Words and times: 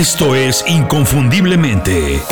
Esto 0.00 0.34
es 0.34 0.64
Inconfundiblemente. 0.66 2.22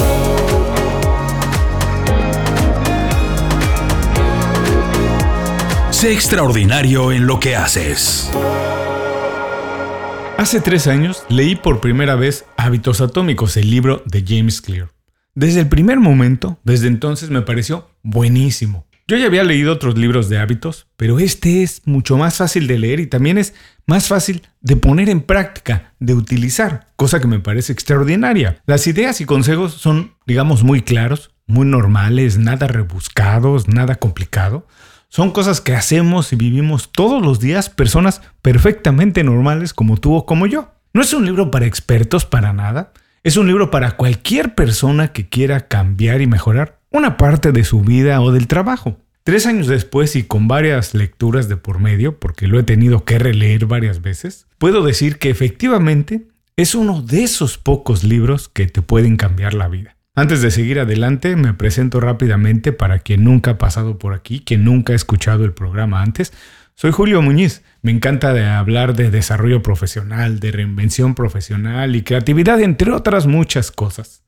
Sé 5.91 6.15
extraordinario 6.15 7.13
en 7.13 7.27
lo 7.27 7.39
que 7.39 7.57
haces. 7.57 8.31
Hace 10.39 10.63
tres 10.63 10.87
años 10.87 11.25
leí 11.29 11.57
por 11.57 11.83
primera 11.83 12.15
vez 12.15 12.47
Hábitos 12.57 13.03
Atómicos, 13.03 13.59
el 13.59 13.71
libro 13.71 14.03
de 14.07 14.25
James 14.27 14.63
Clear. 14.63 14.89
Desde 15.35 15.61
el 15.61 15.69
primer 15.69 16.01
momento, 16.01 16.59
desde 16.65 16.87
entonces 16.87 17.29
me 17.29 17.43
pareció 17.43 17.91
buenísimo. 18.03 18.88
Yo 19.11 19.17
ya 19.17 19.25
había 19.25 19.43
leído 19.43 19.73
otros 19.73 19.97
libros 19.97 20.29
de 20.29 20.37
hábitos, 20.37 20.87
pero 20.99 21.19
este 21.19 21.63
es 21.63 21.81
mucho 21.87 22.19
más 22.19 22.37
fácil 22.37 22.67
de 22.67 22.79
leer 22.79 23.01
y 23.01 23.07
también 23.07 23.39
es 23.39 23.55
más 23.87 24.07
fácil 24.07 24.43
de 24.61 24.77
poner 24.77 25.09
en 25.09 25.23
práctica, 25.23 25.95
de 25.99 26.13
utilizar, 26.13 26.89
cosa 26.95 27.19
que 27.19 27.27
me 27.27 27.41
parece 27.41 27.73
extraordinaria. 27.73 28.61
Las 28.67 28.87
ideas 28.87 29.23
y 29.23 29.25
consejos 29.25 29.73
son, 29.73 30.13
digamos, 30.27 30.63
muy 30.63 30.83
claros, 30.83 31.31
muy 31.47 31.67
normales, 31.67 32.37
nada 32.37 32.67
rebuscados, 32.67 33.67
nada 33.67 33.95
complicado. 33.95 34.67
Son 35.09 35.31
cosas 35.31 35.63
que 35.63 35.75
hacemos 35.75 36.35
y 36.35 36.37
vivimos 36.37 36.93
todos 36.93 37.23
los 37.23 37.41
días 37.41 37.71
personas 37.71 38.21
perfectamente 38.43 39.25
normales 39.25 39.73
como 39.73 39.97
tú 39.97 40.17
o 40.17 40.27
como 40.27 40.47
yo. 40.47 40.75
No 40.93 41.01
es 41.01 41.15
un 41.15 41.25
libro 41.25 41.51
para 41.51 41.65
expertos 41.65 42.27
para 42.27 42.53
nada, 42.53 42.93
es 43.23 43.39
un 43.39 43.47
libro 43.47 43.71
para 43.71 43.93
cualquier 43.93 44.55
persona 44.55 45.15
que 45.15 45.31
quiera 45.31 45.67
cambiar 45.67 46.21
y 46.21 46.27
mejorar 46.27 46.78
una 46.91 47.17
parte 47.17 47.53
de 47.53 47.65
su 47.65 47.81
vida 47.83 48.21
o 48.21 48.33
del 48.33 48.47
trabajo. 48.47 48.99
Tres 49.25 49.47
años 49.47 49.67
después 49.67 50.17
y 50.17 50.23
con 50.23 50.49
varias 50.49 50.95
lecturas 50.95 51.49
de 51.49 51.57
por 51.57 51.81
medio, 51.81 52.19
porque 52.19 52.47
lo 52.47 52.59
he 52.59 52.63
tenido 52.63 53.05
que 53.05 53.19
releer 53.19 53.67
varias 53.67 54.01
veces, 54.01 54.47
puedo 54.57 54.83
decir 54.83 55.19
que 55.19 55.29
efectivamente 55.29 56.29
es 56.57 56.75
uno 56.75 57.03
de 57.03 57.25
esos 57.25 57.59
pocos 57.59 58.05
libros 58.05 58.49
que 58.49 58.67
te 58.67 58.81
pueden 58.81 59.17
cambiar 59.17 59.55
la 59.55 59.69
vida. 59.69 59.97
Antes 60.15 60.43
de 60.43 60.51
seguir 60.51 60.81
adelante, 60.81 61.37
me 61.37 61.55
presento 61.55 62.01
rápidamente 62.01 62.73
para 62.73 62.99
quien 62.99 63.23
nunca 63.23 63.53
ha 63.53 63.59
pasado 63.59 63.99
por 63.99 64.15
aquí, 64.15 64.41
quien 64.41 64.65
nunca 64.65 64.93
ha 64.93 64.97
escuchado 64.97 65.45
el 65.45 65.53
programa 65.53 66.03
antes. 66.03 66.33
Soy 66.75 66.91
Julio 66.91 67.23
Muñiz. 67.23 67.63
Me 67.83 67.93
encanta 67.93 68.59
hablar 68.59 68.97
de 68.97 69.11
desarrollo 69.11 69.63
profesional, 69.63 70.41
de 70.41 70.51
reinvención 70.51 71.15
profesional 71.15 71.95
y 71.95 72.03
creatividad, 72.03 72.61
entre 72.61 72.91
otras 72.91 73.27
muchas 73.27 73.71
cosas. 73.71 74.25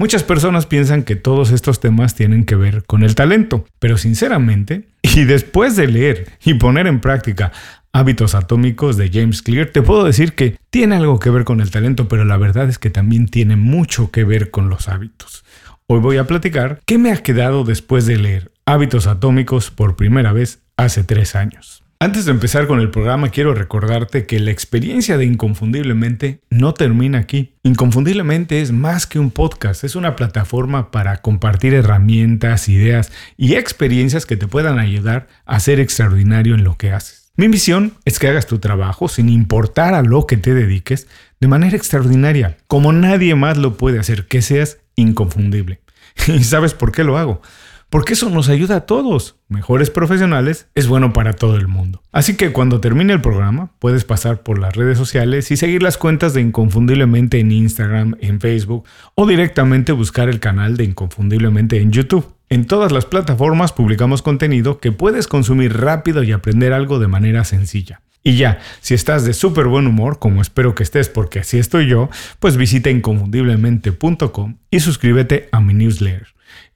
Muchas 0.00 0.22
personas 0.22 0.66
piensan 0.66 1.02
que 1.02 1.16
todos 1.16 1.50
estos 1.50 1.80
temas 1.80 2.14
tienen 2.14 2.44
que 2.44 2.54
ver 2.54 2.84
con 2.84 3.02
el 3.02 3.16
talento, 3.16 3.66
pero 3.80 3.98
sinceramente, 3.98 4.86
y 5.02 5.24
después 5.24 5.74
de 5.74 5.88
leer 5.88 6.28
y 6.44 6.54
poner 6.54 6.86
en 6.86 7.00
práctica 7.00 7.50
Hábitos 7.92 8.36
Atómicos 8.36 8.96
de 8.96 9.10
James 9.12 9.42
Clear, 9.42 9.66
te 9.70 9.82
puedo 9.82 10.04
decir 10.04 10.34
que 10.34 10.56
tiene 10.70 10.94
algo 10.94 11.18
que 11.18 11.30
ver 11.30 11.42
con 11.42 11.60
el 11.60 11.72
talento, 11.72 12.06
pero 12.06 12.24
la 12.24 12.36
verdad 12.36 12.68
es 12.68 12.78
que 12.78 12.90
también 12.90 13.26
tiene 13.26 13.56
mucho 13.56 14.12
que 14.12 14.22
ver 14.22 14.52
con 14.52 14.68
los 14.68 14.88
hábitos. 14.88 15.44
Hoy 15.88 15.98
voy 15.98 16.18
a 16.18 16.28
platicar 16.28 16.80
qué 16.86 16.96
me 16.96 17.10
ha 17.10 17.16
quedado 17.16 17.64
después 17.64 18.06
de 18.06 18.18
leer 18.18 18.52
Hábitos 18.66 19.08
Atómicos 19.08 19.72
por 19.72 19.96
primera 19.96 20.32
vez 20.32 20.60
hace 20.76 21.02
tres 21.02 21.34
años. 21.34 21.82
Antes 22.00 22.26
de 22.26 22.30
empezar 22.30 22.68
con 22.68 22.78
el 22.78 22.92
programa, 22.92 23.30
quiero 23.30 23.54
recordarte 23.54 24.24
que 24.24 24.38
la 24.38 24.52
experiencia 24.52 25.18
de 25.18 25.24
Inconfundiblemente 25.24 26.40
no 26.48 26.72
termina 26.72 27.18
aquí. 27.18 27.56
Inconfundiblemente 27.64 28.60
es 28.60 28.70
más 28.70 29.08
que 29.08 29.18
un 29.18 29.32
podcast, 29.32 29.82
es 29.82 29.96
una 29.96 30.14
plataforma 30.14 30.92
para 30.92 31.16
compartir 31.22 31.74
herramientas, 31.74 32.68
ideas 32.68 33.10
y 33.36 33.54
experiencias 33.54 34.26
que 34.26 34.36
te 34.36 34.46
puedan 34.46 34.78
ayudar 34.78 35.26
a 35.44 35.58
ser 35.58 35.80
extraordinario 35.80 36.54
en 36.54 36.62
lo 36.62 36.76
que 36.76 36.92
haces. 36.92 37.32
Mi 37.34 37.48
misión 37.48 37.94
es 38.04 38.20
que 38.20 38.28
hagas 38.28 38.46
tu 38.46 38.60
trabajo 38.60 39.08
sin 39.08 39.28
importar 39.28 39.94
a 39.94 40.02
lo 40.02 40.24
que 40.24 40.36
te 40.36 40.54
dediques 40.54 41.08
de 41.40 41.48
manera 41.48 41.76
extraordinaria, 41.76 42.58
como 42.68 42.92
nadie 42.92 43.34
más 43.34 43.58
lo 43.58 43.76
puede 43.76 43.98
hacer, 43.98 44.28
que 44.28 44.40
seas 44.40 44.78
inconfundible. 44.94 45.80
¿Y 46.28 46.44
sabes 46.44 46.74
por 46.74 46.92
qué 46.92 47.02
lo 47.02 47.18
hago? 47.18 47.42
Porque 47.90 48.12
eso 48.12 48.30
nos 48.30 48.48
ayuda 48.48 48.76
a 48.76 48.86
todos. 48.86 49.36
Mejores 49.48 49.90
profesionales 49.90 50.68
es 50.74 50.88
bueno 50.88 51.12
para 51.12 51.32
todo 51.32 51.56
el 51.56 51.68
mundo. 51.68 52.02
Así 52.12 52.36
que 52.36 52.52
cuando 52.52 52.80
termine 52.80 53.12
el 53.12 53.20
programa, 53.20 53.70
puedes 53.78 54.04
pasar 54.04 54.42
por 54.42 54.58
las 54.58 54.76
redes 54.76 54.98
sociales 54.98 55.50
y 55.50 55.56
seguir 55.56 55.82
las 55.82 55.98
cuentas 55.98 56.34
de 56.34 56.40
Inconfundiblemente 56.40 57.38
en 57.38 57.52
Instagram, 57.52 58.16
en 58.20 58.40
Facebook 58.40 58.84
o 59.14 59.26
directamente 59.26 59.92
buscar 59.92 60.28
el 60.28 60.40
canal 60.40 60.76
de 60.76 60.84
Inconfundiblemente 60.84 61.80
en 61.80 61.92
YouTube. 61.92 62.34
En 62.50 62.66
todas 62.66 62.92
las 62.92 63.04
plataformas 63.04 63.72
publicamos 63.72 64.22
contenido 64.22 64.80
que 64.80 64.92
puedes 64.92 65.26
consumir 65.26 65.76
rápido 65.76 66.22
y 66.22 66.32
aprender 66.32 66.72
algo 66.72 66.98
de 66.98 67.08
manera 67.08 67.44
sencilla. 67.44 68.00
Y 68.24 68.36
ya, 68.36 68.58
si 68.80 68.94
estás 68.94 69.24
de 69.24 69.32
súper 69.32 69.66
buen 69.66 69.86
humor, 69.86 70.18
como 70.18 70.42
espero 70.42 70.74
que 70.74 70.82
estés 70.82 71.08
porque 71.08 71.38
así 71.38 71.58
estoy 71.58 71.86
yo, 71.86 72.10
pues 72.40 72.56
visita 72.56 72.90
inconfundiblemente.com 72.90 74.56
y 74.70 74.80
suscríbete 74.80 75.48
a 75.52 75.60
mi 75.60 75.72
newsletter. 75.74 76.26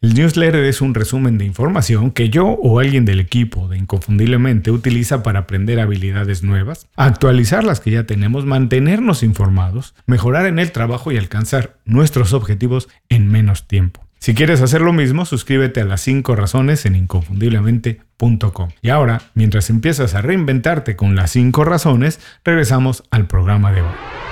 El 0.03 0.15
newsletter 0.15 0.65
es 0.65 0.81
un 0.81 0.95
resumen 0.95 1.39
de 1.39 1.45
información 1.45 2.11
que 2.11 2.29
yo 2.29 2.45
o 2.49 2.81
alguien 2.81 3.05
del 3.05 3.21
equipo 3.21 3.69
de 3.69 3.79
Inconfundiblemente 3.79 4.73
utiliza 4.73 5.23
para 5.23 5.39
aprender 5.39 5.79
habilidades 5.79 6.43
nuevas, 6.43 6.89
actualizar 6.97 7.63
las 7.63 7.79
que 7.79 7.93
ya 7.93 8.05
tenemos, 8.05 8.45
mantenernos 8.45 9.23
informados, 9.23 9.95
mejorar 10.07 10.47
en 10.47 10.59
el 10.59 10.73
trabajo 10.73 11.13
y 11.13 11.19
alcanzar 11.19 11.79
nuestros 11.85 12.33
objetivos 12.33 12.89
en 13.11 13.29
menos 13.29 13.69
tiempo. 13.69 14.05
Si 14.19 14.35
quieres 14.35 14.61
hacer 14.61 14.81
lo 14.81 14.93
mismo, 14.93 15.25
suscríbete 15.25 15.81
a 15.81 15.85
las 15.85 16.01
5 16.01 16.35
razones 16.35 16.85
en 16.85 16.97
inconfundiblemente.com. 16.97 18.71
Y 18.83 18.89
ahora, 18.89 19.23
mientras 19.35 19.71
empiezas 19.71 20.17
a 20.17 20.21
reinventarte 20.21 20.97
con 20.97 21.15
las 21.15 21.31
5 21.31 21.65
razones, 21.65 22.19
regresamos 22.45 23.05
al 23.13 23.29
programa 23.29 23.71
de 23.71 23.83
hoy. 23.83 24.32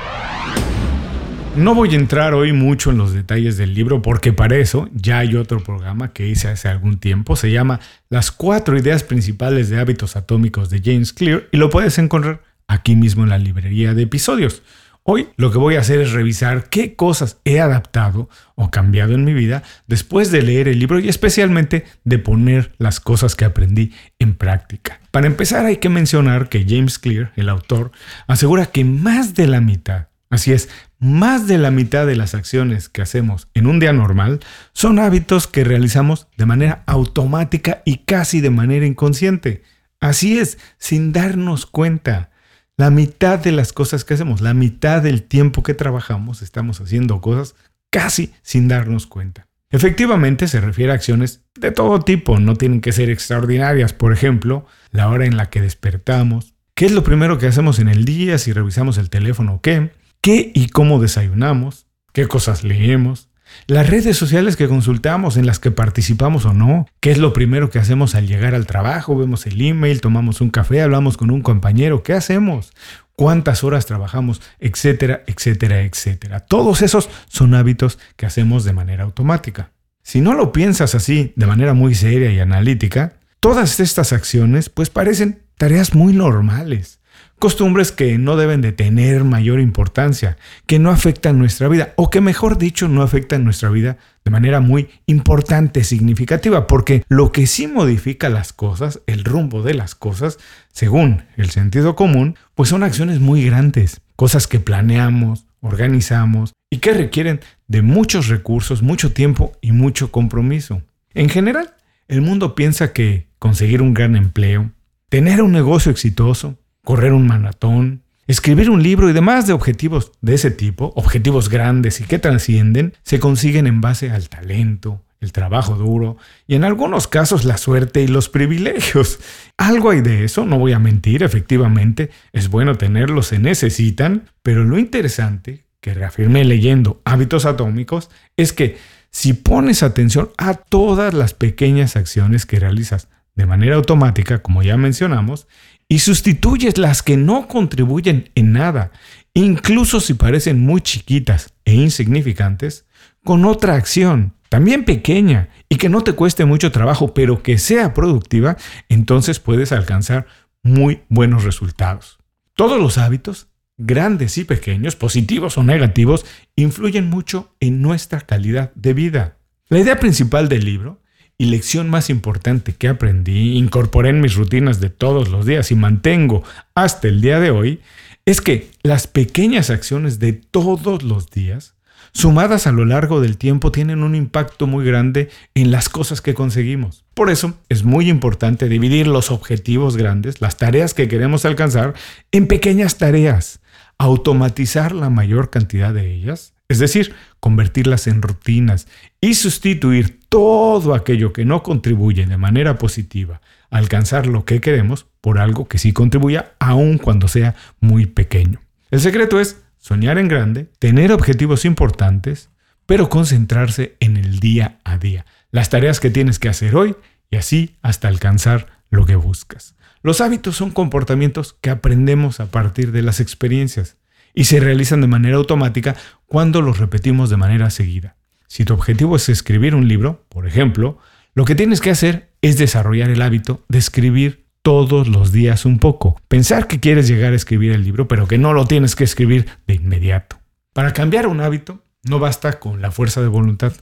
No 1.56 1.74
voy 1.74 1.94
a 1.94 1.98
entrar 1.98 2.32
hoy 2.32 2.52
mucho 2.52 2.92
en 2.92 2.98
los 2.98 3.12
detalles 3.12 3.56
del 3.56 3.74
libro 3.74 4.02
porque 4.02 4.32
para 4.32 4.56
eso 4.56 4.88
ya 4.94 5.18
hay 5.18 5.34
otro 5.34 5.58
programa 5.58 6.12
que 6.12 6.28
hice 6.28 6.46
hace 6.46 6.68
algún 6.68 7.00
tiempo. 7.00 7.34
Se 7.34 7.50
llama 7.50 7.80
Las 8.08 8.30
cuatro 8.30 8.78
ideas 8.78 9.02
principales 9.02 9.68
de 9.68 9.80
hábitos 9.80 10.14
atómicos 10.14 10.70
de 10.70 10.80
James 10.82 11.12
Clear 11.12 11.48
y 11.50 11.56
lo 11.56 11.68
puedes 11.68 11.98
encontrar 11.98 12.42
aquí 12.68 12.94
mismo 12.94 13.24
en 13.24 13.30
la 13.30 13.38
librería 13.38 13.94
de 13.94 14.02
episodios. 14.02 14.62
Hoy 15.02 15.30
lo 15.36 15.50
que 15.50 15.58
voy 15.58 15.74
a 15.74 15.80
hacer 15.80 16.00
es 16.00 16.12
revisar 16.12 16.68
qué 16.68 16.94
cosas 16.94 17.40
he 17.44 17.58
adaptado 17.58 18.28
o 18.54 18.70
cambiado 18.70 19.14
en 19.14 19.24
mi 19.24 19.34
vida 19.34 19.64
después 19.88 20.30
de 20.30 20.42
leer 20.42 20.68
el 20.68 20.78
libro 20.78 21.00
y 21.00 21.08
especialmente 21.08 21.84
de 22.04 22.18
poner 22.20 22.72
las 22.78 23.00
cosas 23.00 23.34
que 23.34 23.44
aprendí 23.44 23.92
en 24.20 24.34
práctica. 24.34 25.00
Para 25.10 25.26
empezar 25.26 25.66
hay 25.66 25.78
que 25.78 25.88
mencionar 25.88 26.48
que 26.48 26.64
James 26.66 27.00
Clear, 27.00 27.32
el 27.34 27.48
autor, 27.48 27.90
asegura 28.28 28.66
que 28.66 28.84
más 28.84 29.34
de 29.34 29.48
la 29.48 29.60
mitad 29.60 30.10
Así 30.30 30.52
es, 30.52 30.68
más 31.00 31.46
de 31.46 31.56
la 31.56 31.70
mitad 31.70 32.06
de 32.06 32.14
las 32.14 32.34
acciones 32.34 32.90
que 32.90 33.00
hacemos 33.00 33.48
en 33.54 33.66
un 33.66 33.80
día 33.80 33.92
normal 33.94 34.40
son 34.74 34.98
hábitos 34.98 35.46
que 35.46 35.64
realizamos 35.64 36.28
de 36.36 36.46
manera 36.46 36.84
automática 36.86 37.82
y 37.86 38.04
casi 38.04 38.40
de 38.40 38.50
manera 38.50 38.86
inconsciente. 38.86 39.62
Así 39.98 40.38
es, 40.38 40.58
sin 40.78 41.12
darnos 41.12 41.64
cuenta. 41.64 42.30
La 42.76 42.90
mitad 42.90 43.38
de 43.38 43.52
las 43.52 43.72
cosas 43.72 44.04
que 44.04 44.14
hacemos, 44.14 44.42
la 44.42 44.54
mitad 44.54 45.02
del 45.02 45.22
tiempo 45.22 45.62
que 45.62 45.74
trabajamos, 45.74 46.42
estamos 46.42 46.80
haciendo 46.80 47.20
cosas 47.20 47.54
casi 47.90 48.32
sin 48.42 48.68
darnos 48.68 49.06
cuenta. 49.06 49.48
Efectivamente 49.70 50.48
se 50.48 50.60
refiere 50.60 50.92
a 50.92 50.96
acciones 50.96 51.44
de 51.54 51.70
todo 51.70 52.00
tipo, 52.00 52.38
no 52.38 52.56
tienen 52.56 52.80
que 52.80 52.92
ser 52.92 53.08
extraordinarias. 53.08 53.92
Por 53.92 54.12
ejemplo, 54.12 54.66
la 54.90 55.08
hora 55.08 55.24
en 55.24 55.36
la 55.36 55.48
que 55.48 55.62
despertamos, 55.62 56.54
qué 56.74 56.86
es 56.86 56.92
lo 56.92 57.04
primero 57.04 57.38
que 57.38 57.46
hacemos 57.46 57.78
en 57.78 57.88
el 57.88 58.04
día, 58.04 58.36
si 58.38 58.52
revisamos 58.52 58.98
el 58.98 59.10
teléfono 59.10 59.54
o 59.54 59.60
qué, 59.60 59.92
qué 60.20 60.50
y 60.54 60.68
cómo 60.68 61.00
desayunamos, 61.00 61.86
qué 62.12 62.26
cosas 62.26 62.64
leemos, 62.64 63.28
las 63.66 63.90
redes 63.90 64.16
sociales 64.16 64.56
que 64.56 64.68
consultamos, 64.68 65.36
en 65.36 65.44
las 65.44 65.58
que 65.58 65.72
participamos 65.72 66.44
o 66.44 66.52
no, 66.52 66.86
qué 67.00 67.10
es 67.10 67.18
lo 67.18 67.32
primero 67.32 67.68
que 67.68 67.80
hacemos 67.80 68.14
al 68.14 68.28
llegar 68.28 68.54
al 68.54 68.66
trabajo, 68.66 69.16
vemos 69.16 69.44
el 69.46 69.60
email, 69.60 70.00
tomamos 70.00 70.40
un 70.40 70.50
café, 70.50 70.82
hablamos 70.82 71.16
con 71.16 71.30
un 71.30 71.42
compañero, 71.42 72.02
¿qué 72.02 72.12
hacemos? 72.12 72.72
cuántas 73.20 73.64
horas 73.64 73.84
trabajamos, 73.84 74.40
etcétera, 74.60 75.24
etcétera, 75.26 75.82
etcétera. 75.82 76.40
Todos 76.40 76.80
esos 76.80 77.10
son 77.28 77.52
hábitos 77.52 77.98
que 78.16 78.24
hacemos 78.24 78.64
de 78.64 78.72
manera 78.72 79.04
automática. 79.04 79.72
Si 80.02 80.22
no 80.22 80.32
lo 80.32 80.52
piensas 80.52 80.94
así, 80.94 81.34
de 81.36 81.46
manera 81.46 81.74
muy 81.74 81.94
seria 81.94 82.32
y 82.32 82.40
analítica, 82.40 83.18
todas 83.38 83.78
estas 83.78 84.14
acciones 84.14 84.70
pues 84.70 84.88
parecen 84.88 85.42
tareas 85.58 85.94
muy 85.94 86.14
normales. 86.14 86.99
Costumbres 87.40 87.90
que 87.90 88.18
no 88.18 88.36
deben 88.36 88.60
de 88.60 88.72
tener 88.72 89.24
mayor 89.24 89.60
importancia, 89.60 90.36
que 90.66 90.78
no 90.78 90.90
afectan 90.90 91.38
nuestra 91.38 91.68
vida, 91.68 91.94
o 91.96 92.10
que 92.10 92.20
mejor 92.20 92.58
dicho, 92.58 92.86
no 92.86 93.00
afectan 93.00 93.44
nuestra 93.44 93.70
vida 93.70 93.96
de 94.26 94.30
manera 94.30 94.60
muy 94.60 94.90
importante, 95.06 95.82
significativa, 95.82 96.66
porque 96.66 97.02
lo 97.08 97.32
que 97.32 97.46
sí 97.46 97.66
modifica 97.66 98.28
las 98.28 98.52
cosas, 98.52 99.00
el 99.06 99.24
rumbo 99.24 99.62
de 99.62 99.72
las 99.72 99.94
cosas, 99.94 100.38
según 100.70 101.22
el 101.38 101.48
sentido 101.48 101.96
común, 101.96 102.36
pues 102.54 102.68
son 102.68 102.82
acciones 102.82 103.20
muy 103.20 103.42
grandes, 103.42 104.02
cosas 104.16 104.46
que 104.46 104.60
planeamos, 104.60 105.46
organizamos 105.62 106.52
y 106.68 106.76
que 106.76 106.92
requieren 106.92 107.40
de 107.68 107.80
muchos 107.80 108.28
recursos, 108.28 108.82
mucho 108.82 109.14
tiempo 109.14 109.54
y 109.62 109.72
mucho 109.72 110.12
compromiso. 110.12 110.82
En 111.14 111.30
general, 111.30 111.72
el 112.06 112.20
mundo 112.20 112.54
piensa 112.54 112.92
que 112.92 113.28
conseguir 113.38 113.80
un 113.80 113.94
gran 113.94 114.14
empleo, 114.14 114.72
tener 115.08 115.40
un 115.40 115.52
negocio 115.52 115.90
exitoso, 115.90 116.58
correr 116.90 117.12
un 117.12 117.28
maratón, 117.28 118.02
Escribir 118.26 118.68
un 118.68 118.82
libro 118.82 119.08
y 119.08 119.12
demás 119.12 119.46
de 119.46 119.52
objetivos 119.52 120.10
de 120.20 120.34
ese 120.34 120.50
tipo, 120.50 120.92
objetivos 120.96 121.48
grandes 121.48 122.00
y 122.00 122.04
que 122.04 122.18
trascienden, 122.18 122.94
se 123.02 123.20
consiguen 123.20 123.68
en 123.68 123.80
base 123.80 124.10
al 124.10 124.28
talento, 124.28 125.04
el 125.20 125.32
trabajo 125.32 125.74
duro 125.74 126.16
y 126.48 126.56
en 126.56 126.64
algunos 126.64 127.06
casos 127.06 127.44
la 127.44 127.58
suerte 127.58 128.02
y 128.02 128.08
los 128.08 128.28
privilegios. 128.28 129.20
Algo 129.56 129.90
hay 129.90 130.00
de 130.00 130.24
eso, 130.24 130.44
no 130.46 130.58
voy 130.58 130.72
a 130.72 130.80
mentir, 130.80 131.22
efectivamente, 131.24 132.10
es 132.32 132.48
bueno 132.48 132.76
tenerlos, 132.76 133.28
se 133.28 133.38
necesitan, 133.38 134.24
pero 134.42 134.64
lo 134.64 134.78
interesante 134.78 135.64
que 135.80 135.94
reafirmé 135.94 136.44
leyendo 136.44 137.00
Hábitos 137.04 137.46
Atómicos 137.46 138.10
es 138.36 138.52
que 138.52 138.78
si 139.10 139.32
pones 139.32 139.84
atención 139.84 140.30
a 140.38 140.54
todas 140.54 141.14
las 141.14 141.34
pequeñas 141.34 141.96
acciones 141.96 142.46
que 142.46 142.60
realizas 142.60 143.08
de 143.34 143.46
manera 143.46 143.76
automática, 143.76 144.42
como 144.42 144.62
ya 144.62 144.76
mencionamos, 144.76 145.46
y 145.90 145.98
sustituyes 145.98 146.78
las 146.78 147.02
que 147.02 147.16
no 147.16 147.48
contribuyen 147.48 148.30
en 148.36 148.52
nada, 148.52 148.92
incluso 149.34 149.98
si 150.00 150.14
parecen 150.14 150.60
muy 150.60 150.80
chiquitas 150.80 151.52
e 151.64 151.74
insignificantes, 151.74 152.86
con 153.24 153.44
otra 153.44 153.74
acción, 153.74 154.34
también 154.48 154.84
pequeña 154.84 155.48
y 155.68 155.76
que 155.76 155.88
no 155.88 156.02
te 156.02 156.12
cueste 156.12 156.44
mucho 156.44 156.70
trabajo, 156.70 157.12
pero 157.12 157.42
que 157.42 157.58
sea 157.58 157.92
productiva, 157.92 158.56
entonces 158.88 159.40
puedes 159.40 159.72
alcanzar 159.72 160.26
muy 160.62 161.02
buenos 161.08 161.42
resultados. 161.42 162.18
Todos 162.54 162.80
los 162.80 162.96
hábitos, 162.96 163.48
grandes 163.76 164.38
y 164.38 164.44
pequeños, 164.44 164.94
positivos 164.94 165.58
o 165.58 165.64
negativos, 165.64 166.24
influyen 166.54 167.10
mucho 167.10 167.56
en 167.58 167.82
nuestra 167.82 168.20
calidad 168.20 168.72
de 168.76 168.94
vida. 168.94 169.38
La 169.68 169.80
idea 169.80 169.98
principal 169.98 170.48
del 170.48 170.64
libro 170.64 171.02
y 171.40 171.46
lección 171.46 171.88
más 171.88 172.10
importante 172.10 172.74
que 172.74 172.86
aprendí, 172.86 173.56
incorporé 173.56 174.10
en 174.10 174.20
mis 174.20 174.34
rutinas 174.34 174.78
de 174.78 174.90
todos 174.90 175.30
los 175.30 175.46
días 175.46 175.70
y 175.70 175.74
mantengo 175.74 176.42
hasta 176.74 177.08
el 177.08 177.22
día 177.22 177.40
de 177.40 177.50
hoy, 177.50 177.80
es 178.26 178.42
que 178.42 178.70
las 178.82 179.06
pequeñas 179.06 179.70
acciones 179.70 180.18
de 180.18 180.34
todos 180.34 181.02
los 181.02 181.30
días 181.30 181.76
sumadas 182.12 182.66
a 182.66 182.72
lo 182.72 182.84
largo 182.84 183.22
del 183.22 183.38
tiempo, 183.38 183.72
tienen 183.72 184.02
un 184.02 184.14
impacto 184.14 184.66
muy 184.66 184.84
grande 184.84 185.30
en 185.54 185.70
las 185.70 185.88
cosas 185.88 186.20
que 186.20 186.34
conseguimos. 186.34 187.04
Por 187.14 187.30
eso 187.30 187.54
es 187.70 187.84
muy 187.84 188.10
importante 188.10 188.68
dividir 188.68 189.06
los 189.06 189.30
objetivos 189.30 189.96
grandes, 189.96 190.42
las 190.42 190.58
tareas 190.58 190.92
que 190.92 191.08
queremos 191.08 191.46
alcanzar, 191.46 191.94
en 192.32 192.48
pequeñas 192.48 192.98
tareas, 192.98 193.60
automatizar 193.96 194.92
la 194.92 195.08
mayor 195.08 195.48
cantidad 195.48 195.94
de 195.94 196.12
ellas, 196.12 196.52
es 196.68 196.80
decir, 196.80 197.14
convertirlas 197.40 198.08
en 198.08 198.20
rutinas 198.20 198.88
y 199.22 199.34
sustituir 199.34 200.19
todo 200.30 200.94
aquello 200.94 201.32
que 201.32 201.44
no 201.44 201.62
contribuye 201.62 202.24
de 202.24 202.38
manera 202.38 202.78
positiva 202.78 203.42
a 203.68 203.76
alcanzar 203.76 204.26
lo 204.26 204.44
que 204.44 204.60
queremos 204.60 205.06
por 205.20 205.38
algo 205.38 205.68
que 205.68 205.76
sí 205.76 205.92
contribuya, 205.92 206.52
aun 206.60 206.98
cuando 206.98 207.28
sea 207.28 207.56
muy 207.80 208.06
pequeño. 208.06 208.60
El 208.90 209.00
secreto 209.00 209.40
es 209.40 209.60
soñar 209.76 210.18
en 210.18 210.28
grande, 210.28 210.70
tener 210.78 211.12
objetivos 211.12 211.64
importantes, 211.64 212.48
pero 212.86 213.08
concentrarse 213.08 213.96
en 214.00 214.16
el 214.16 214.38
día 214.38 214.78
a 214.84 214.98
día, 214.98 215.26
las 215.50 215.68
tareas 215.68 215.98
que 216.00 216.10
tienes 216.10 216.38
que 216.38 216.48
hacer 216.48 216.76
hoy 216.76 216.94
y 217.28 217.36
así 217.36 217.76
hasta 217.82 218.08
alcanzar 218.08 218.68
lo 218.88 219.06
que 219.06 219.16
buscas. 219.16 219.74
Los 220.02 220.20
hábitos 220.20 220.56
son 220.56 220.70
comportamientos 220.70 221.56
que 221.60 221.70
aprendemos 221.70 222.38
a 222.38 222.46
partir 222.46 222.92
de 222.92 223.02
las 223.02 223.18
experiencias 223.20 223.96
y 224.32 224.44
se 224.44 224.60
realizan 224.60 225.00
de 225.00 225.08
manera 225.08 225.36
automática 225.36 225.96
cuando 226.26 226.62
los 226.62 226.78
repetimos 226.78 227.30
de 227.30 227.36
manera 227.36 227.68
seguida. 227.70 228.16
Si 228.50 228.64
tu 228.64 228.74
objetivo 228.74 229.14
es 229.14 229.28
escribir 229.28 229.76
un 229.76 229.86
libro, 229.86 230.26
por 230.28 230.44
ejemplo, 230.44 230.98
lo 231.34 231.44
que 231.44 231.54
tienes 231.54 231.80
que 231.80 231.90
hacer 231.90 232.32
es 232.42 232.58
desarrollar 232.58 233.08
el 233.08 233.22
hábito 233.22 233.64
de 233.68 233.78
escribir 233.78 234.48
todos 234.62 235.06
los 235.06 235.30
días 235.30 235.64
un 235.64 235.78
poco. 235.78 236.20
Pensar 236.26 236.66
que 236.66 236.80
quieres 236.80 237.06
llegar 237.06 237.32
a 237.32 237.36
escribir 237.36 237.70
el 237.70 237.84
libro, 237.84 238.08
pero 238.08 238.26
que 238.26 238.38
no 238.38 238.52
lo 238.52 238.66
tienes 238.66 238.96
que 238.96 239.04
escribir 239.04 239.46
de 239.68 239.74
inmediato. 239.74 240.40
Para 240.72 240.92
cambiar 240.92 241.28
un 241.28 241.40
hábito, 241.40 241.84
no 242.02 242.18
basta 242.18 242.58
con 242.58 242.82
la 242.82 242.90
fuerza 242.90 243.22
de 243.22 243.28
voluntad. 243.28 243.72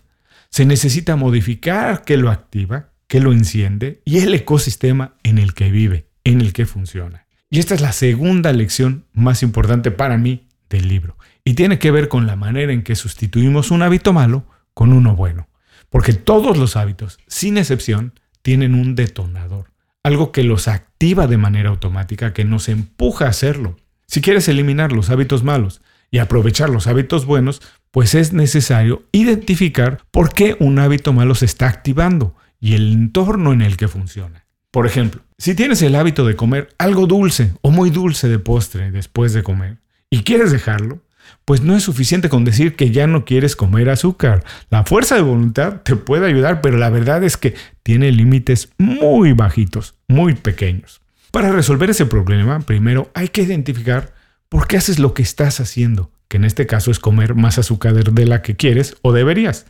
Se 0.50 0.66
necesita 0.66 1.16
modificar 1.16 2.02
qué 2.04 2.18
lo 2.18 2.30
activa, 2.30 2.90
qué 3.06 3.20
lo 3.20 3.32
enciende 3.32 4.02
y 4.04 4.18
el 4.18 4.34
ecosistema 4.34 5.14
en 5.22 5.38
el 5.38 5.54
que 5.54 5.70
vive, 5.70 6.10
en 6.24 6.42
el 6.42 6.52
que 6.52 6.66
funciona. 6.66 7.26
Y 7.48 7.58
esta 7.58 7.74
es 7.74 7.80
la 7.80 7.92
segunda 7.92 8.52
lección 8.52 9.06
más 9.14 9.42
importante 9.42 9.90
para 9.90 10.18
mí 10.18 10.46
del 10.68 10.88
libro. 10.88 11.16
Y 11.42 11.54
tiene 11.54 11.78
que 11.78 11.90
ver 11.90 12.08
con 12.08 12.26
la 12.26 12.36
manera 12.36 12.74
en 12.74 12.82
que 12.82 12.96
sustituimos 12.96 13.70
un 13.70 13.80
hábito 13.80 14.12
malo 14.12 14.44
con 14.78 14.92
uno 14.92 15.16
bueno. 15.16 15.48
Porque 15.90 16.12
todos 16.12 16.56
los 16.56 16.76
hábitos, 16.76 17.18
sin 17.26 17.58
excepción, 17.58 18.12
tienen 18.42 18.76
un 18.76 18.94
detonador 18.94 19.72
algo 20.04 20.30
que 20.30 20.44
los 20.44 20.68
activa 20.68 21.26
de 21.26 21.36
manera 21.36 21.70
automática, 21.70 22.32
que 22.32 22.44
nos 22.44 22.68
empuja 22.68 23.26
a 23.26 23.30
hacerlo. 23.30 23.76
Si 24.06 24.20
quieres 24.20 24.46
eliminar 24.46 24.92
los 24.92 25.10
hábitos 25.10 25.42
malos 25.42 25.82
y 26.12 26.18
aprovechar 26.18 26.70
los 26.70 26.86
hábitos 26.86 27.26
buenos, 27.26 27.60
pues 27.90 28.14
es 28.14 28.32
necesario 28.32 29.02
identificar 29.10 30.00
por 30.12 30.32
qué 30.32 30.56
un 30.60 30.78
hábito 30.78 31.12
malo 31.12 31.34
se 31.34 31.44
está 31.44 31.66
activando 31.66 32.36
y 32.60 32.74
el 32.74 32.92
entorno 32.92 33.52
en 33.52 33.60
el 33.60 33.76
que 33.76 33.88
funciona. 33.88 34.46
Por 34.70 34.86
ejemplo, 34.86 35.22
si 35.38 35.56
tienes 35.56 35.82
el 35.82 35.96
hábito 35.96 36.24
de 36.24 36.36
comer 36.36 36.68
algo 36.78 37.08
dulce 37.08 37.52
o 37.62 37.72
muy 37.72 37.90
dulce 37.90 38.28
de 38.28 38.38
postre 38.38 38.92
después 38.92 39.32
de 39.32 39.42
comer 39.42 39.78
y 40.08 40.22
quieres 40.22 40.52
dejarlo, 40.52 41.02
pues 41.44 41.62
no 41.62 41.76
es 41.76 41.82
suficiente 41.82 42.28
con 42.28 42.44
decir 42.44 42.76
que 42.76 42.90
ya 42.90 43.06
no 43.06 43.24
quieres 43.24 43.56
comer 43.56 43.90
azúcar. 43.90 44.44
La 44.70 44.84
fuerza 44.84 45.14
de 45.14 45.22
voluntad 45.22 45.82
te 45.82 45.96
puede 45.96 46.26
ayudar, 46.26 46.60
pero 46.60 46.76
la 46.76 46.90
verdad 46.90 47.24
es 47.24 47.36
que 47.36 47.54
tiene 47.82 48.12
límites 48.12 48.70
muy 48.78 49.32
bajitos, 49.32 49.94
muy 50.08 50.34
pequeños. 50.34 51.00
Para 51.30 51.52
resolver 51.52 51.90
ese 51.90 52.06
problema, 52.06 52.60
primero 52.60 53.10
hay 53.14 53.28
que 53.28 53.42
identificar 53.42 54.14
por 54.48 54.66
qué 54.66 54.76
haces 54.76 54.98
lo 54.98 55.14
que 55.14 55.22
estás 55.22 55.60
haciendo, 55.60 56.10
que 56.28 56.38
en 56.38 56.44
este 56.44 56.66
caso 56.66 56.90
es 56.90 56.98
comer 56.98 57.34
más 57.34 57.58
azúcar 57.58 57.94
de 57.94 58.26
la 58.26 58.42
que 58.42 58.56
quieres 58.56 58.96
o 59.02 59.12
deberías, 59.12 59.66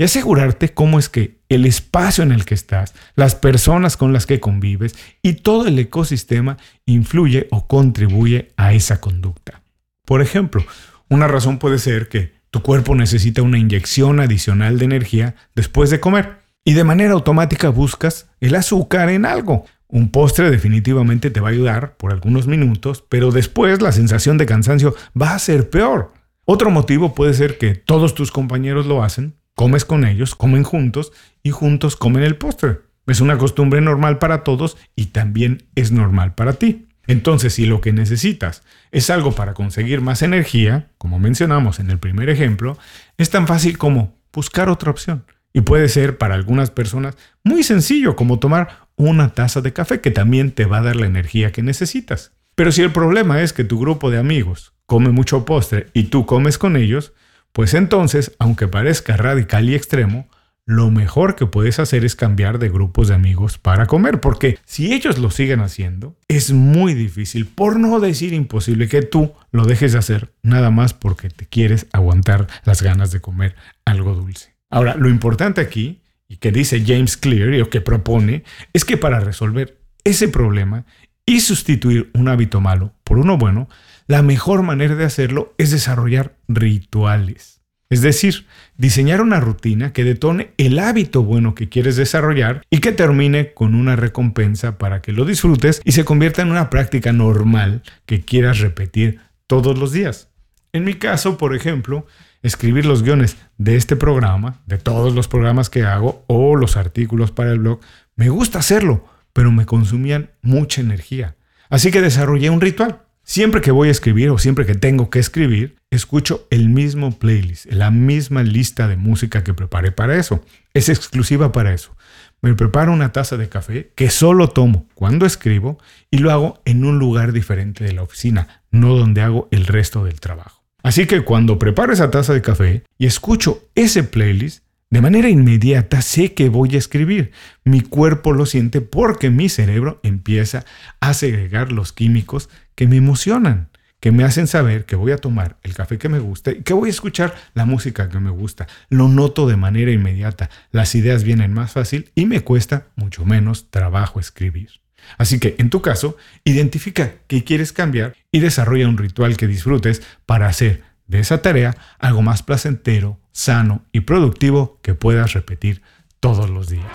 y 0.00 0.04
asegurarte 0.04 0.70
cómo 0.70 0.98
es 0.98 1.10
que 1.10 1.40
el 1.50 1.66
espacio 1.66 2.24
en 2.24 2.32
el 2.32 2.46
que 2.46 2.54
estás, 2.54 2.94
las 3.16 3.34
personas 3.34 3.98
con 3.98 4.14
las 4.14 4.24
que 4.24 4.40
convives 4.40 4.94
y 5.20 5.34
todo 5.34 5.66
el 5.66 5.78
ecosistema 5.78 6.56
influye 6.86 7.48
o 7.50 7.66
contribuye 7.66 8.52
a 8.56 8.72
esa 8.72 8.98
conducta. 8.98 9.60
Por 10.06 10.22
ejemplo, 10.22 10.64
una 11.10 11.28
razón 11.28 11.58
puede 11.58 11.78
ser 11.78 12.08
que 12.08 12.32
tu 12.50 12.62
cuerpo 12.62 12.94
necesita 12.94 13.42
una 13.42 13.58
inyección 13.58 14.20
adicional 14.20 14.78
de 14.78 14.84
energía 14.84 15.34
después 15.54 15.90
de 15.90 16.00
comer 16.00 16.38
y 16.64 16.74
de 16.74 16.84
manera 16.84 17.12
automática 17.12 17.68
buscas 17.68 18.28
el 18.40 18.54
azúcar 18.54 19.10
en 19.10 19.26
algo. 19.26 19.64
Un 19.88 20.10
postre 20.10 20.50
definitivamente 20.50 21.30
te 21.30 21.40
va 21.40 21.48
a 21.48 21.52
ayudar 21.52 21.96
por 21.96 22.12
algunos 22.12 22.46
minutos, 22.46 23.04
pero 23.08 23.32
después 23.32 23.82
la 23.82 23.90
sensación 23.90 24.38
de 24.38 24.46
cansancio 24.46 24.94
va 25.20 25.34
a 25.34 25.38
ser 25.40 25.68
peor. 25.68 26.12
Otro 26.44 26.70
motivo 26.70 27.14
puede 27.14 27.34
ser 27.34 27.58
que 27.58 27.74
todos 27.74 28.14
tus 28.14 28.30
compañeros 28.30 28.86
lo 28.86 29.02
hacen, 29.02 29.34
comes 29.56 29.84
con 29.84 30.04
ellos, 30.04 30.36
comen 30.36 30.62
juntos 30.62 31.12
y 31.42 31.50
juntos 31.50 31.96
comen 31.96 32.22
el 32.22 32.36
postre. 32.36 32.80
Es 33.06 33.20
una 33.20 33.36
costumbre 33.36 33.80
normal 33.80 34.18
para 34.18 34.44
todos 34.44 34.76
y 34.94 35.06
también 35.06 35.64
es 35.74 35.90
normal 35.90 36.34
para 36.36 36.52
ti. 36.52 36.86
Entonces, 37.06 37.54
si 37.54 37.66
lo 37.66 37.80
que 37.80 37.92
necesitas 37.92 38.62
es 38.92 39.10
algo 39.10 39.32
para 39.32 39.54
conseguir 39.54 40.00
más 40.00 40.22
energía, 40.22 40.90
como 40.98 41.18
mencionamos 41.18 41.80
en 41.80 41.90
el 41.90 41.98
primer 41.98 42.30
ejemplo, 42.30 42.78
es 43.18 43.30
tan 43.30 43.46
fácil 43.46 43.78
como 43.78 44.16
buscar 44.32 44.68
otra 44.68 44.90
opción. 44.90 45.24
Y 45.52 45.62
puede 45.62 45.88
ser 45.88 46.18
para 46.18 46.36
algunas 46.36 46.70
personas 46.70 47.16
muy 47.42 47.64
sencillo 47.64 48.14
como 48.14 48.38
tomar 48.38 48.86
una 48.94 49.30
taza 49.34 49.60
de 49.60 49.72
café 49.72 50.00
que 50.00 50.10
también 50.10 50.52
te 50.52 50.66
va 50.66 50.78
a 50.78 50.82
dar 50.82 50.96
la 50.96 51.06
energía 51.06 51.50
que 51.50 51.62
necesitas. 51.62 52.32
Pero 52.54 52.70
si 52.70 52.82
el 52.82 52.92
problema 52.92 53.40
es 53.42 53.52
que 53.52 53.64
tu 53.64 53.80
grupo 53.80 54.10
de 54.10 54.18
amigos 54.18 54.74
come 54.86 55.10
mucho 55.10 55.44
postre 55.44 55.88
y 55.92 56.04
tú 56.04 56.26
comes 56.26 56.58
con 56.58 56.76
ellos, 56.76 57.12
pues 57.52 57.74
entonces, 57.74 58.36
aunque 58.38 58.68
parezca 58.68 59.16
radical 59.16 59.68
y 59.68 59.74
extremo, 59.74 60.28
lo 60.70 60.88
mejor 60.92 61.34
que 61.34 61.46
puedes 61.46 61.80
hacer 61.80 62.04
es 62.04 62.14
cambiar 62.14 62.60
de 62.60 62.68
grupos 62.68 63.08
de 63.08 63.14
amigos 63.14 63.58
para 63.58 63.86
comer, 63.86 64.20
porque 64.20 64.60
si 64.64 64.94
ellos 64.94 65.18
lo 65.18 65.32
siguen 65.32 65.58
haciendo, 65.58 66.16
es 66.28 66.52
muy 66.52 66.94
difícil, 66.94 67.46
por 67.46 67.80
no 67.80 67.98
decir 67.98 68.32
imposible, 68.32 68.86
que 68.86 69.02
tú 69.02 69.32
lo 69.50 69.64
dejes 69.64 69.94
de 69.94 69.98
hacer 69.98 70.32
nada 70.44 70.70
más 70.70 70.94
porque 70.94 71.28
te 71.28 71.44
quieres 71.44 71.88
aguantar 71.92 72.46
las 72.64 72.82
ganas 72.82 73.10
de 73.10 73.20
comer 73.20 73.56
algo 73.84 74.14
dulce. 74.14 74.54
Ahora, 74.70 74.94
lo 74.94 75.08
importante 75.08 75.60
aquí, 75.60 76.02
y 76.28 76.36
que 76.36 76.52
dice 76.52 76.84
James 76.86 77.16
Clear, 77.16 77.48
lo 77.48 77.68
que 77.68 77.80
propone, 77.80 78.44
es 78.72 78.84
que 78.84 78.96
para 78.96 79.18
resolver 79.18 79.76
ese 80.04 80.28
problema 80.28 80.84
y 81.26 81.40
sustituir 81.40 82.10
un 82.14 82.28
hábito 82.28 82.60
malo 82.60 82.94
por 83.02 83.18
uno 83.18 83.36
bueno, 83.36 83.68
la 84.06 84.22
mejor 84.22 84.62
manera 84.62 84.94
de 84.94 85.04
hacerlo 85.04 85.52
es 85.58 85.72
desarrollar 85.72 86.36
rituales. 86.46 87.59
Es 87.90 88.02
decir, 88.02 88.46
diseñar 88.76 89.20
una 89.20 89.40
rutina 89.40 89.92
que 89.92 90.04
detone 90.04 90.52
el 90.58 90.78
hábito 90.78 91.24
bueno 91.24 91.56
que 91.56 91.68
quieres 91.68 91.96
desarrollar 91.96 92.62
y 92.70 92.78
que 92.78 92.92
termine 92.92 93.52
con 93.52 93.74
una 93.74 93.96
recompensa 93.96 94.78
para 94.78 95.02
que 95.02 95.10
lo 95.10 95.24
disfrutes 95.24 95.82
y 95.84 95.90
se 95.90 96.04
convierta 96.04 96.42
en 96.42 96.52
una 96.52 96.70
práctica 96.70 97.12
normal 97.12 97.82
que 98.06 98.20
quieras 98.20 98.60
repetir 98.60 99.18
todos 99.48 99.76
los 99.76 99.90
días. 99.90 100.28
En 100.72 100.84
mi 100.84 100.94
caso, 100.94 101.36
por 101.36 101.52
ejemplo, 101.52 102.06
escribir 102.44 102.86
los 102.86 103.02
guiones 103.02 103.36
de 103.58 103.74
este 103.74 103.96
programa, 103.96 104.60
de 104.66 104.78
todos 104.78 105.12
los 105.12 105.26
programas 105.26 105.68
que 105.68 105.82
hago 105.82 106.24
o 106.28 106.54
los 106.54 106.76
artículos 106.76 107.32
para 107.32 107.50
el 107.50 107.58
blog, 107.58 107.80
me 108.14 108.28
gusta 108.28 108.60
hacerlo, 108.60 109.04
pero 109.32 109.50
me 109.50 109.66
consumían 109.66 110.30
mucha 110.42 110.80
energía. 110.80 111.34
Así 111.68 111.90
que 111.90 112.00
desarrollé 112.00 112.50
un 112.50 112.60
ritual 112.60 113.02
Siempre 113.30 113.60
que 113.60 113.70
voy 113.70 113.86
a 113.86 113.92
escribir 113.92 114.28
o 114.30 114.38
siempre 114.38 114.66
que 114.66 114.74
tengo 114.74 115.08
que 115.08 115.20
escribir, 115.20 115.76
escucho 115.92 116.48
el 116.50 116.68
mismo 116.68 117.16
playlist, 117.16 117.66
la 117.66 117.92
misma 117.92 118.42
lista 118.42 118.88
de 118.88 118.96
música 118.96 119.44
que 119.44 119.54
preparé 119.54 119.92
para 119.92 120.16
eso. 120.16 120.44
Es 120.74 120.88
exclusiva 120.88 121.52
para 121.52 121.72
eso. 121.72 121.96
Me 122.42 122.54
preparo 122.54 122.92
una 122.92 123.12
taza 123.12 123.36
de 123.36 123.48
café 123.48 123.92
que 123.94 124.10
solo 124.10 124.48
tomo 124.48 124.88
cuando 124.94 125.26
escribo 125.26 125.78
y 126.10 126.18
lo 126.18 126.32
hago 126.32 126.60
en 126.64 126.84
un 126.84 126.98
lugar 126.98 127.30
diferente 127.30 127.84
de 127.84 127.92
la 127.92 128.02
oficina, 128.02 128.64
no 128.72 128.96
donde 128.96 129.22
hago 129.22 129.46
el 129.52 129.64
resto 129.64 130.02
del 130.02 130.18
trabajo. 130.18 130.64
Así 130.82 131.06
que 131.06 131.20
cuando 131.20 131.56
preparo 131.56 131.92
esa 131.92 132.10
taza 132.10 132.34
de 132.34 132.42
café 132.42 132.82
y 132.98 133.06
escucho 133.06 133.62
ese 133.76 134.02
playlist, 134.02 134.64
de 134.90 135.00
manera 135.00 135.28
inmediata 135.28 136.02
sé 136.02 136.34
que 136.34 136.48
voy 136.48 136.74
a 136.74 136.78
escribir. 136.78 137.30
Mi 137.62 137.80
cuerpo 137.80 138.32
lo 138.32 138.44
siente 138.44 138.80
porque 138.80 139.30
mi 139.30 139.48
cerebro 139.48 140.00
empieza 140.02 140.64
a 140.98 141.14
segregar 141.14 141.70
los 141.70 141.92
químicos 141.92 142.50
que 142.74 142.88
me 142.88 142.96
emocionan, 142.96 143.68
que 144.00 144.10
me 144.10 144.24
hacen 144.24 144.48
saber 144.48 144.86
que 144.86 144.96
voy 144.96 145.12
a 145.12 145.18
tomar 145.18 145.58
el 145.62 145.74
café 145.74 145.96
que 145.96 146.08
me 146.08 146.18
gusta 146.18 146.50
y 146.50 146.62
que 146.62 146.72
voy 146.72 146.88
a 146.88 146.90
escuchar 146.90 147.36
la 147.54 147.66
música 147.66 148.08
que 148.08 148.18
me 148.18 148.30
gusta. 148.30 148.66
Lo 148.88 149.06
noto 149.06 149.46
de 149.46 149.56
manera 149.56 149.92
inmediata. 149.92 150.50
Las 150.72 150.96
ideas 150.96 151.22
vienen 151.22 151.52
más 151.52 151.70
fácil 151.70 152.10
y 152.16 152.26
me 152.26 152.40
cuesta 152.40 152.88
mucho 152.96 153.24
menos 153.24 153.70
trabajo 153.70 154.18
escribir. 154.18 154.70
Así 155.18 155.38
que 155.38 155.54
en 155.58 155.70
tu 155.70 155.82
caso, 155.82 156.16
identifica 156.44 157.14
qué 157.28 157.44
quieres 157.44 157.72
cambiar 157.72 158.16
y 158.32 158.40
desarrolla 158.40 158.88
un 158.88 158.98
ritual 158.98 159.36
que 159.36 159.46
disfrutes 159.46 160.02
para 160.26 160.48
hacer 160.48 160.89
de 161.10 161.18
esa 161.18 161.42
tarea 161.42 161.76
algo 161.98 162.22
más 162.22 162.42
placentero, 162.42 163.18
sano 163.32 163.84
y 163.92 164.00
productivo 164.00 164.78
que 164.80 164.94
puedas 164.94 165.32
repetir 165.32 165.82
todos 166.20 166.48
los 166.48 166.68
días. 166.68 166.86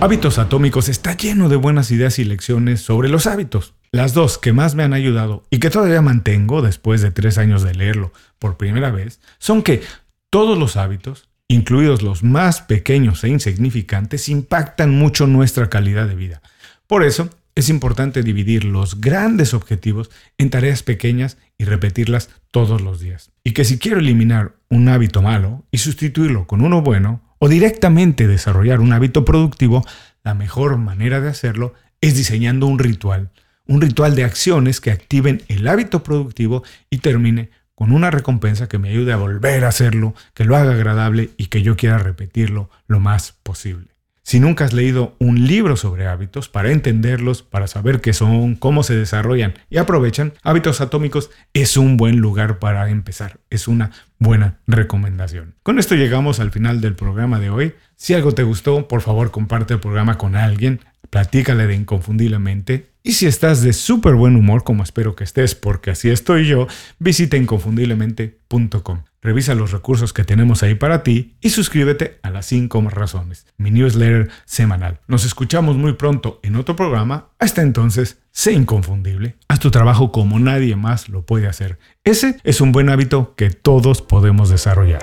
Hábitos 0.00 0.38
Atómicos 0.38 0.88
está 0.88 1.16
lleno 1.16 1.48
de 1.48 1.56
buenas 1.56 1.90
ideas 1.90 2.18
y 2.18 2.24
lecciones 2.24 2.80
sobre 2.80 3.08
los 3.08 3.26
hábitos. 3.26 3.74
Las 3.90 4.14
dos 4.14 4.38
que 4.38 4.52
más 4.52 4.74
me 4.74 4.84
han 4.84 4.94
ayudado 4.94 5.44
y 5.50 5.58
que 5.58 5.70
todavía 5.70 6.00
mantengo 6.00 6.62
después 6.62 7.02
de 7.02 7.10
tres 7.10 7.38
años 7.38 7.62
de 7.62 7.74
leerlo 7.74 8.12
por 8.38 8.56
primera 8.56 8.90
vez 8.90 9.20
son 9.38 9.62
que 9.62 9.82
todos 10.30 10.56
los 10.56 10.76
hábitos, 10.76 11.28
incluidos 11.48 12.02
los 12.02 12.22
más 12.22 12.62
pequeños 12.62 13.22
e 13.24 13.28
insignificantes, 13.28 14.28
impactan 14.28 14.94
mucho 14.94 15.26
nuestra 15.26 15.68
calidad 15.68 16.06
de 16.06 16.14
vida. 16.14 16.42
Por 16.86 17.04
eso, 17.04 17.30
es 17.54 17.68
importante 17.68 18.22
dividir 18.22 18.64
los 18.64 19.00
grandes 19.00 19.54
objetivos 19.54 20.10
en 20.38 20.50
tareas 20.50 20.82
pequeñas 20.82 21.36
y 21.58 21.64
repetirlas 21.64 22.30
todos 22.50 22.80
los 22.80 23.00
días. 23.00 23.30
Y 23.44 23.52
que 23.52 23.64
si 23.64 23.78
quiero 23.78 23.98
eliminar 23.98 24.54
un 24.68 24.88
hábito 24.88 25.22
malo 25.22 25.64
y 25.70 25.78
sustituirlo 25.78 26.46
con 26.46 26.62
uno 26.62 26.82
bueno, 26.82 27.20
o 27.38 27.48
directamente 27.48 28.28
desarrollar 28.28 28.80
un 28.80 28.92
hábito 28.92 29.24
productivo, 29.24 29.84
la 30.22 30.34
mejor 30.34 30.76
manera 30.78 31.20
de 31.20 31.28
hacerlo 31.28 31.74
es 32.00 32.16
diseñando 32.16 32.66
un 32.66 32.78
ritual, 32.78 33.30
un 33.66 33.80
ritual 33.80 34.14
de 34.14 34.24
acciones 34.24 34.80
que 34.80 34.90
activen 34.90 35.42
el 35.48 35.66
hábito 35.66 36.02
productivo 36.02 36.62
y 36.88 36.98
termine 36.98 37.50
con 37.74 37.92
una 37.92 38.10
recompensa 38.10 38.68
que 38.68 38.78
me 38.78 38.90
ayude 38.90 39.12
a 39.12 39.16
volver 39.16 39.64
a 39.64 39.68
hacerlo, 39.68 40.14
que 40.34 40.44
lo 40.44 40.56
haga 40.56 40.72
agradable 40.72 41.30
y 41.36 41.46
que 41.46 41.62
yo 41.62 41.76
quiera 41.76 41.98
repetirlo 41.98 42.70
lo 42.86 43.00
más 43.00 43.32
posible. 43.42 43.91
Si 44.22 44.38
nunca 44.38 44.64
has 44.64 44.72
leído 44.72 45.16
un 45.18 45.46
libro 45.46 45.76
sobre 45.76 46.06
hábitos, 46.06 46.48
para 46.48 46.70
entenderlos, 46.70 47.42
para 47.42 47.66
saber 47.66 48.00
qué 48.00 48.12
son, 48.12 48.54
cómo 48.54 48.82
se 48.84 48.96
desarrollan 48.96 49.54
y 49.68 49.78
aprovechan, 49.78 50.32
Hábitos 50.42 50.80
Atómicos 50.80 51.30
es 51.52 51.76
un 51.76 51.96
buen 51.96 52.18
lugar 52.18 52.58
para 52.58 52.88
empezar. 52.88 53.40
Es 53.50 53.66
una 53.66 53.90
buena 54.18 54.58
recomendación. 54.66 55.54
Con 55.62 55.78
esto 55.78 55.96
llegamos 55.96 56.38
al 56.38 56.52
final 56.52 56.80
del 56.80 56.94
programa 56.94 57.40
de 57.40 57.50
hoy. 57.50 57.74
Si 57.96 58.14
algo 58.14 58.32
te 58.32 58.44
gustó, 58.44 58.86
por 58.86 59.00
favor 59.00 59.32
comparte 59.32 59.74
el 59.74 59.80
programa 59.80 60.18
con 60.18 60.36
alguien, 60.36 60.80
platícale 61.10 61.66
de 61.66 61.74
inconfundiblemente 61.74 62.92
y 63.02 63.12
si 63.12 63.26
estás 63.26 63.62
de 63.62 63.72
súper 63.72 64.14
buen 64.14 64.36
humor, 64.36 64.62
como 64.62 64.84
espero 64.84 65.16
que 65.16 65.24
estés, 65.24 65.56
porque 65.56 65.90
así 65.90 66.08
estoy 66.08 66.46
yo, 66.46 66.68
visita 67.00 67.36
inconfundiblemente.com. 67.36 69.02
Revisa 69.22 69.54
los 69.54 69.70
recursos 69.70 70.12
que 70.12 70.24
tenemos 70.24 70.64
ahí 70.64 70.74
para 70.74 71.04
ti 71.04 71.36
y 71.40 71.50
suscríbete 71.50 72.18
a 72.24 72.30
las 72.30 72.46
5 72.46 72.82
razones, 72.90 73.46
mi 73.56 73.70
newsletter 73.70 74.28
semanal. 74.46 74.98
Nos 75.06 75.24
escuchamos 75.24 75.76
muy 75.76 75.92
pronto 75.92 76.40
en 76.42 76.56
otro 76.56 76.74
programa. 76.74 77.28
Hasta 77.38 77.62
entonces, 77.62 78.18
sé 78.32 78.52
inconfundible. 78.52 79.36
Haz 79.46 79.60
tu 79.60 79.70
trabajo 79.70 80.10
como 80.10 80.40
nadie 80.40 80.74
más 80.74 81.08
lo 81.08 81.24
puede 81.24 81.46
hacer. 81.46 81.78
Ese 82.02 82.36
es 82.42 82.60
un 82.60 82.72
buen 82.72 82.90
hábito 82.90 83.36
que 83.36 83.50
todos 83.50 84.02
podemos 84.02 84.50
desarrollar. 84.50 85.02